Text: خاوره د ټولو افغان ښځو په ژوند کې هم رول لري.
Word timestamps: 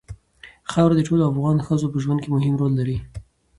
خاوره 0.71 0.95
د 0.97 1.01
ټولو 1.07 1.23
افغان 1.31 1.57
ښځو 1.67 1.87
په 1.93 1.97
ژوند 2.03 2.19
کې 2.21 2.29
هم 2.45 2.55
رول 2.61 2.73
لري. 2.79 2.97